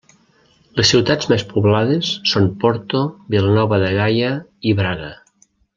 [0.79, 3.05] Les ciutats més poblades són Porto,
[3.35, 4.33] Vila Nova de Gaia
[4.71, 5.13] i Braga.